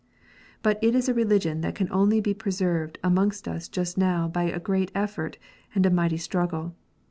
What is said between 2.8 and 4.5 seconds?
amongst us just now by